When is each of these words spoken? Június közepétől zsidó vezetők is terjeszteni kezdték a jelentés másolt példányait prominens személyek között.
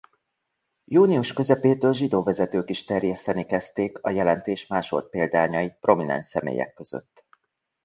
Június 0.85 1.33
közepétől 1.33 1.93
zsidó 1.93 2.23
vezetők 2.23 2.69
is 2.69 2.83
terjeszteni 2.83 3.45
kezdték 3.45 3.97
a 4.01 4.09
jelentés 4.09 4.67
másolt 4.67 5.09
példányait 5.09 5.77
prominens 5.79 6.25
személyek 6.25 6.73
között. 6.73 7.25